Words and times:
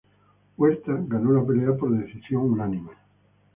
Huerta 0.57 0.97
ganó 1.05 1.33
la 1.33 1.45
pelea 1.45 1.77
por 1.77 1.91
decisión 1.91 2.41
unánime. 2.41 2.89